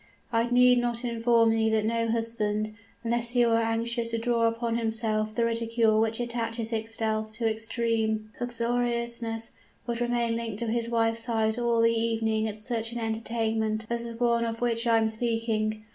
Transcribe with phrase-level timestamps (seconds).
[0.33, 4.53] I need not inform you that no husband, unless he were anxious to draw down
[4.53, 9.51] upon himself the ridicule which attaches itself to extreme uxoriousness,
[9.85, 14.03] would remain linked to his wife's side all the evening at such an entertainment as
[14.03, 15.83] the one of which I am speaking.